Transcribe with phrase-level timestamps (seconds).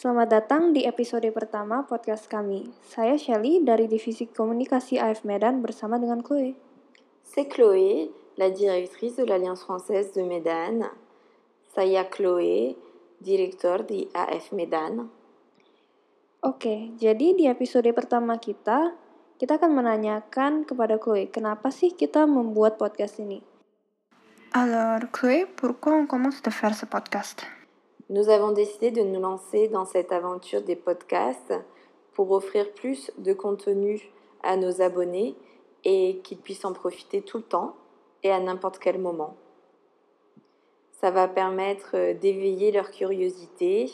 [0.00, 2.72] Selamat datang di episode pertama podcast kami.
[2.80, 6.56] Saya Shelly dari Divisi Komunikasi AF Medan bersama dengan Chloe.
[7.20, 8.08] C'est Chloé,
[8.40, 10.88] la directrice de l'Alliance française de Medan.
[11.76, 12.80] Saya Chloé,
[13.20, 15.12] directeur di AF Medan.
[16.48, 18.96] Oke, jadi di episode pertama kita,
[19.36, 23.44] kita akan menanyakan kepada Chloe, kenapa sih kita membuat podcast ini?
[24.56, 27.59] Alors, Chloé, pourquoi on commence de faire ce podcast?
[28.10, 31.54] Nous avons décidé de nous lancer dans cette aventure des podcasts
[32.12, 34.02] pour offrir plus de contenu
[34.42, 35.36] à nos abonnés
[35.84, 37.76] et qu'ils puissent en profiter tout le temps
[38.24, 39.36] et à n'importe quel moment.
[41.00, 43.88] Ça va permettre euh, d'éveiller leur curiosité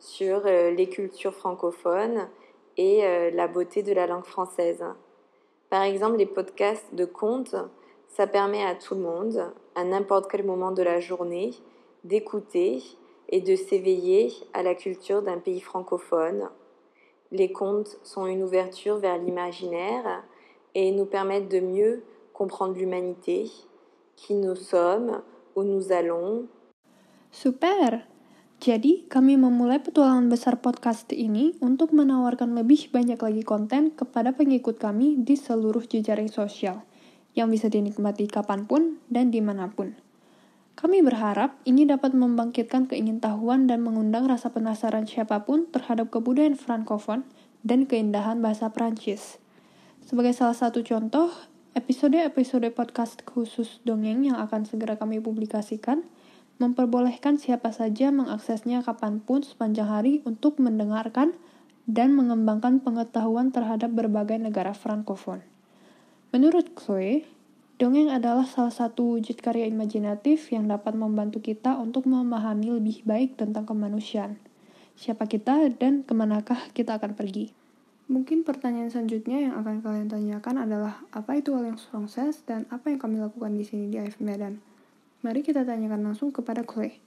[0.00, 2.28] sur euh, les cultures francophones
[2.76, 4.84] et euh, la beauté de la langue française.
[5.68, 7.54] Par exemple, les podcasts de contes,
[8.08, 11.52] ça permet à tout le monde, à n'importe quel moment de la journée,
[12.02, 12.82] d'écouter
[13.30, 16.50] et de s'éveiller à la culture d'un pays francophone.
[17.30, 20.24] Les contes sont une ouverture vers l'imaginaire
[20.74, 22.02] et nous permettent de mieux
[22.34, 23.50] comprendre l'humanité,
[24.16, 25.22] qui nous sommes,
[25.54, 26.46] où nous allons.
[27.30, 28.10] Super!
[28.60, 34.76] Jadi, kami memulai petualangan besar podcast ini untuk menawarkan lebih banyak lagi konten kepada pengikut
[34.76, 36.84] kami di seluruh jejaring sosial,
[37.32, 39.96] yang bisa dinikmati kapanpun dan dimanapun.
[40.80, 47.28] Kami berharap ini dapat membangkitkan keingintahuan dan mengundang rasa penasaran siapa pun terhadap kebudayaan Frankofon
[47.60, 49.36] dan keindahan bahasa Prancis.
[50.00, 51.28] Sebagai salah satu contoh,
[51.76, 56.00] episode-episode podcast khusus dongeng yang akan segera kami publikasikan
[56.56, 61.36] memperbolehkan siapa saja mengaksesnya kapan pun sepanjang hari untuk mendengarkan
[61.84, 65.44] dan mengembangkan pengetahuan terhadap berbagai negara Frankofon.
[66.32, 67.28] Menurut Chloe,
[67.80, 73.40] Dongeng adalah salah satu wujud karya imajinatif yang dapat membantu kita untuk memahami lebih baik
[73.40, 74.36] tentang kemanusiaan.
[75.00, 77.56] Siapa kita dan ke manakah kita akan pergi?
[78.12, 83.00] Mungkin pertanyaan selanjutnya yang akan kalian tanyakan adalah apa itu Alliance Française dan apa yang
[83.00, 84.60] kami lakukan di sini di AF Medan.
[85.24, 87.00] Mari kita tanyakan langsung kepada Chloé.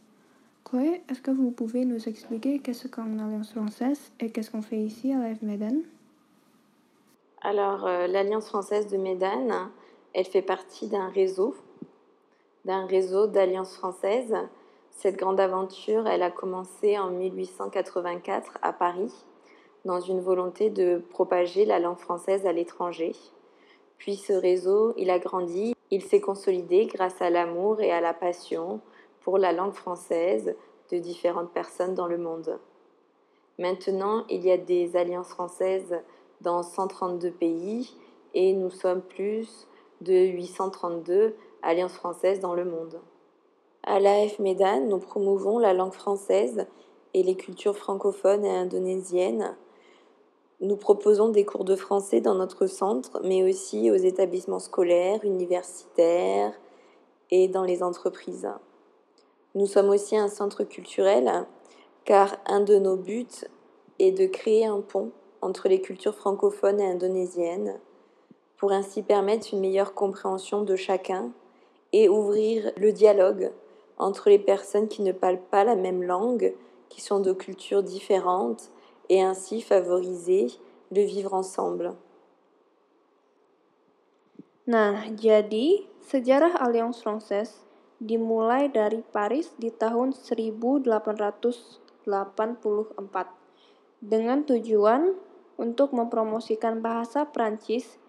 [0.65, 4.81] Chloé, est-ce que vous pouvez nous expliquer qu'est-ce qu'une Alliance Française et qu'est-ce qu'on fait
[4.81, 5.85] ici à l'AF Medan?
[7.45, 9.69] Alors, euh, l'Alliance Française de Médan,
[10.13, 11.55] Elle fait partie d'un réseau,
[12.65, 14.35] d'un réseau d'alliances françaises.
[14.91, 19.11] Cette grande aventure, elle a commencé en 1884 à Paris,
[19.85, 23.13] dans une volonté de propager la langue française à l'étranger.
[23.97, 28.13] Puis ce réseau, il a grandi, il s'est consolidé grâce à l'amour et à la
[28.13, 28.81] passion
[29.21, 30.55] pour la langue française
[30.91, 32.59] de différentes personnes dans le monde.
[33.57, 35.95] Maintenant, il y a des alliances françaises
[36.41, 37.95] dans 132 pays
[38.33, 39.67] et nous sommes plus
[40.03, 42.99] de 832 alliances françaises dans le monde.
[43.83, 46.67] À l'AF Medan, nous promouvons la langue française
[47.13, 49.55] et les cultures francophones et indonésiennes.
[50.61, 56.53] Nous proposons des cours de français dans notre centre, mais aussi aux établissements scolaires, universitaires
[57.31, 58.49] et dans les entreprises.
[59.55, 61.45] Nous sommes aussi un centre culturel,
[62.05, 63.45] car un de nos buts
[63.99, 65.11] est de créer un pont
[65.41, 67.79] entre les cultures francophones et indonésiennes
[68.63, 71.33] pour ainsi permettre une meilleure compréhension de chacun
[71.91, 73.51] et ouvrir le dialogue
[73.97, 76.55] entre les personnes qui ne parlent pas la même langue,
[76.87, 78.71] qui sont de cultures différentes,
[79.09, 80.47] et ainsi favoriser
[80.93, 81.91] le vivre ensemble.
[84.65, 87.67] Nah, jadi sejarah Alliance Française
[87.99, 90.87] dimulai dari Paris di tahun 1884
[93.99, 95.19] dengan tujuan
[95.59, 97.99] untuk mempromosikan bahasa Prancis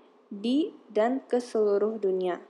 [0.41, 2.43] di dan ke seluruh dunia.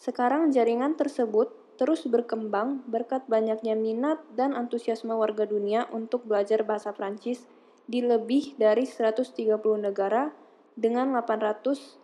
[0.00, 6.92] Sekarang jaringan tersebut terus berkembang berkat banyaknya minat dan antusiasme warga dunia untuk belajar bahasa
[6.92, 7.44] Prancis
[7.88, 9.32] di lebih dari 130
[9.80, 10.30] negara
[10.76, 12.00] dengan 800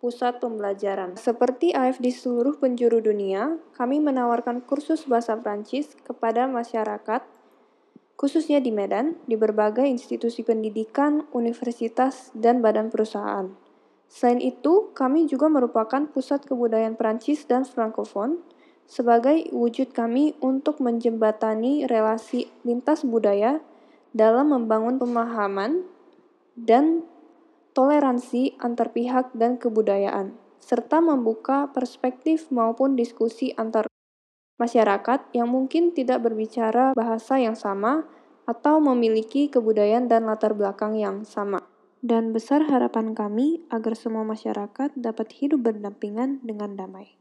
[0.00, 1.20] pusat pembelajaran.
[1.20, 7.20] Seperti AF di seluruh penjuru dunia, kami menawarkan kursus bahasa Prancis kepada masyarakat,
[8.16, 13.52] khususnya di Medan, di berbagai institusi pendidikan, universitas, dan badan perusahaan.
[14.10, 18.42] Selain itu, kami juga merupakan pusat kebudayaan Prancis dan Frankofon
[18.90, 23.62] sebagai wujud kami untuk menjembatani relasi lintas budaya
[24.10, 25.86] dalam membangun pemahaman
[26.58, 27.06] dan
[27.70, 33.86] toleransi antar pihak dan kebudayaan, serta membuka perspektif maupun diskusi antar
[34.58, 38.10] masyarakat yang mungkin tidak berbicara bahasa yang sama
[38.42, 41.69] atau memiliki kebudayaan dan latar belakang yang sama
[42.00, 47.20] dan besar harapan kami agar semua masyarakat dapat hidup berdampingan dengan damai.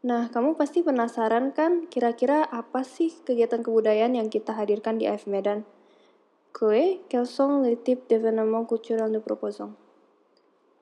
[0.00, 5.28] Nah, kamu pasti penasaran kan kira-kira apa sih kegiatan kebudayaan yang kita hadirkan di AF
[5.28, 5.66] Medan?
[6.54, 9.74] Chloé, quels sont les types d'événements culturels nous proposons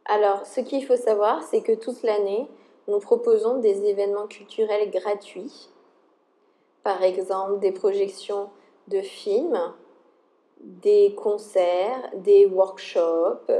[0.04, 2.46] Alors, ce qu'il faut savoir, c'est que toute l'année,
[2.86, 5.68] nous proposons des événements culturels gratuits.
[6.84, 8.50] Par exemple, des projections
[8.86, 9.58] de films,
[10.60, 13.52] des concerts, des workshops,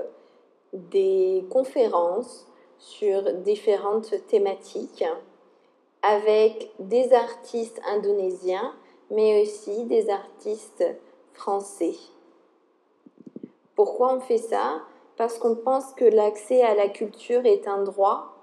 [0.72, 2.46] des conférences
[2.78, 5.04] sur différentes thématiques
[6.02, 8.75] avec des artistes indonésiens,
[9.10, 10.84] mais aussi des artistes
[11.32, 11.94] français.
[13.75, 14.82] Pourquoi on fait ça?
[15.16, 18.37] Parce qu'on pense que l'accès à la culture est un droit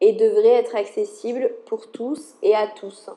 [0.00, 3.10] et devrait être accessible pour tous et à tous.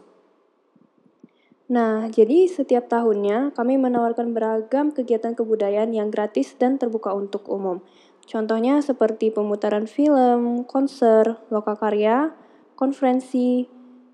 [1.70, 7.86] Nah, jadi setiap tahunnya kami menawarkan beragam kegiatan kebudayaan yang gratis dan terbuka untuk umum.
[8.26, 12.34] Contohnya seperti pemutaran film, konser, lokakarya,
[12.74, 13.70] konferensi,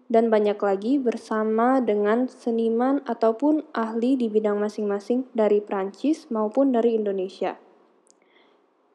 [0.06, 6.94] dan banyak lagi bersama dengan seniman ataupun ahli di bidang masing-masing dari Prancis maupun dari
[6.94, 7.58] Indonesia.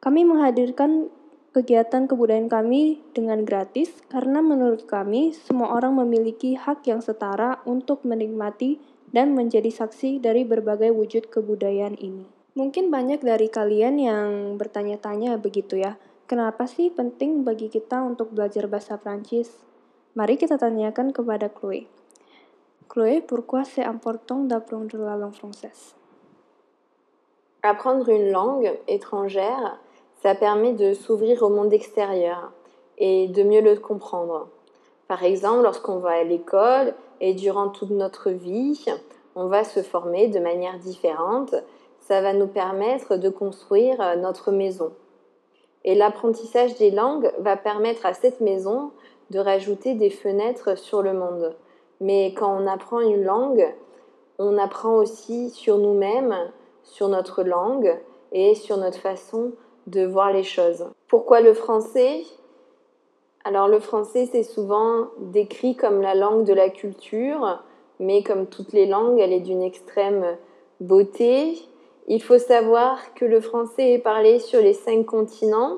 [0.01, 1.11] Kami menghadirkan
[1.51, 8.07] kegiatan kebudayaan kami dengan gratis karena menurut kami semua orang memiliki hak yang setara untuk
[8.07, 8.79] menikmati
[9.11, 12.23] dan menjadi saksi dari berbagai wujud kebudayaan ini.
[12.55, 18.71] Mungkin banyak dari kalian yang bertanya-tanya begitu ya, kenapa sih penting bagi kita untuk belajar
[18.71, 19.51] bahasa Prancis?
[20.15, 21.87] Mari kita tanyakan kepada Chloe.
[22.91, 25.95] Chloé, pourquoi c'est important d'apprendre la langue française
[27.63, 29.79] Apprendre une langue étrangère
[30.21, 32.51] ça permet de s'ouvrir au monde extérieur
[32.97, 34.47] et de mieux le comprendre.
[35.07, 38.85] Par exemple, lorsqu'on va à l'école et durant toute notre vie,
[39.35, 41.55] on va se former de manière différente,
[41.99, 44.91] ça va nous permettre de construire notre maison.
[45.83, 48.91] Et l'apprentissage des langues va permettre à cette maison
[49.31, 51.55] de rajouter des fenêtres sur le monde.
[51.99, 53.73] Mais quand on apprend une langue,
[54.37, 56.35] on apprend aussi sur nous-mêmes,
[56.83, 57.97] sur notre langue
[58.31, 59.53] et sur notre façon
[59.87, 60.85] de voir les choses.
[61.07, 62.23] Pourquoi le français?
[63.43, 67.63] Alors le français, c'est souvent décrit comme la langue de la culture,
[67.99, 70.37] mais comme toutes les langues, elle est d'une extrême
[70.79, 71.57] beauté.
[72.07, 75.77] Il faut savoir que le français est parlé sur les cinq continents.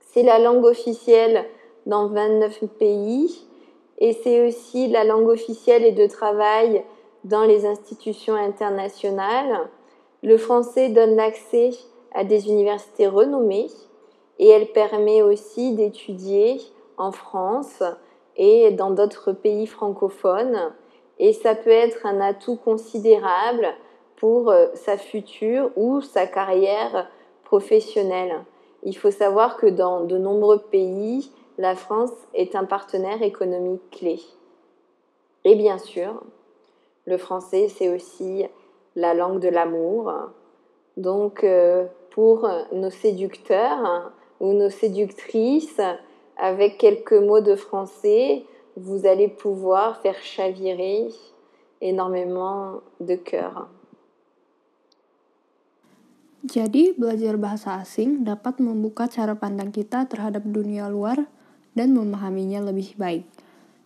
[0.00, 1.44] C'est la langue officielle
[1.86, 3.46] dans 29 pays
[3.98, 6.82] et c'est aussi la langue officielle et de travail
[7.24, 9.68] dans les institutions internationales.
[10.22, 11.70] Le français donne l'accès
[12.14, 13.70] à des universités renommées
[14.38, 16.60] et elle permet aussi d'étudier
[16.96, 17.82] en France
[18.36, 20.72] et dans d'autres pays francophones
[21.18, 23.68] et ça peut être un atout considérable
[24.16, 27.08] pour euh, sa future ou sa carrière
[27.44, 28.44] professionnelle.
[28.82, 34.20] Il faut savoir que dans de nombreux pays, la France est un partenaire économique clé.
[35.44, 36.22] Et bien sûr,
[37.04, 38.46] le français, c'est aussi
[38.96, 40.12] la langue de l'amour.
[40.96, 45.80] Donc, euh, pour nos séducteurs ou nos séductrices,
[46.36, 48.44] avec quelques mots de français,
[48.76, 51.08] vous allez pouvoir faire chavirer
[51.80, 53.68] énormément de cœur.
[56.42, 61.22] Jadi, belajar bahasa asing dapat membuka cara pandang kita terhadap dunia luar
[61.78, 63.22] dan memahaminya lebih baik.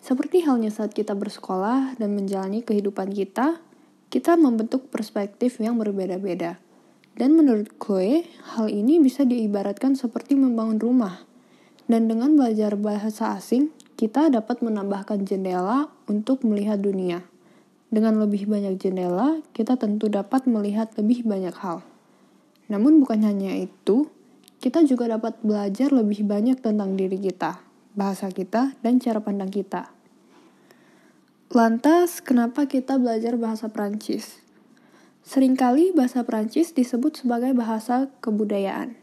[0.00, 3.60] Seperti halnya saat kita bersekolah dan menjalani kehidupan kita,
[4.08, 6.56] kita membentuk perspektif yang berbeda-beda.
[7.16, 11.24] Dan menurut Chloe, hal ini bisa diibaratkan seperti membangun rumah.
[11.88, 17.24] Dan dengan belajar bahasa asing, kita dapat menambahkan jendela untuk melihat dunia.
[17.88, 21.80] Dengan lebih banyak jendela, kita tentu dapat melihat lebih banyak hal.
[22.68, 24.12] Namun bukan hanya itu,
[24.60, 27.64] kita juga dapat belajar lebih banyak tentang diri kita,
[27.96, 29.88] bahasa kita, dan cara pandang kita.
[31.54, 34.45] Lantas, kenapa kita belajar bahasa Prancis?
[35.26, 38.94] Seringkali bahasa Prancis disebut sebagai bahasa kebudayaan.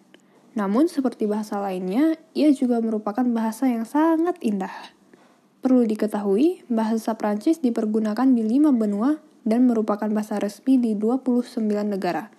[0.56, 4.72] Namun seperti bahasa lainnya, ia juga merupakan bahasa yang sangat indah.
[5.60, 11.60] Perlu diketahui, bahasa Prancis dipergunakan di lima benua dan merupakan bahasa resmi di 29
[11.92, 12.32] negara,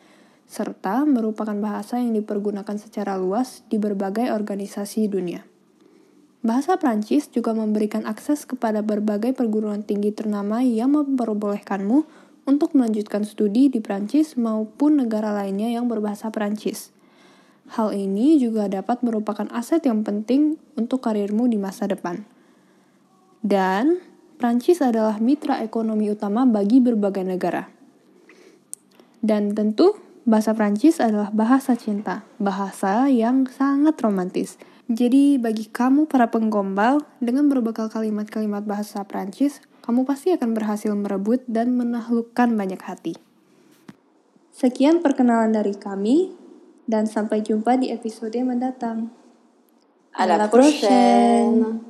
[0.48, 5.44] serta merupakan bahasa yang dipergunakan secara luas di berbagai organisasi dunia.
[6.40, 13.72] Bahasa Prancis juga memberikan akses kepada berbagai perguruan tinggi ternama yang memperbolehkanmu untuk melanjutkan studi
[13.72, 16.92] di Prancis maupun negara lainnya yang berbahasa Prancis.
[17.72, 22.24] Hal ini juga dapat merupakan aset yang penting untuk karirmu di masa depan.
[23.40, 24.00] Dan
[24.36, 27.72] Prancis adalah mitra ekonomi utama bagi berbagai negara.
[29.24, 29.96] Dan tentu,
[30.28, 34.60] bahasa Prancis adalah bahasa cinta, bahasa yang sangat romantis.
[34.84, 41.44] Jadi, bagi kamu para penggombal, dengan berbekal kalimat-kalimat bahasa Prancis, kamu pasti akan berhasil merebut
[41.44, 43.20] dan menaklukkan banyak hati.
[44.48, 46.32] Sekian perkenalan dari kami,
[46.88, 49.12] dan sampai jumpa di episode mendatang.
[50.16, 51.84] À la prochaine.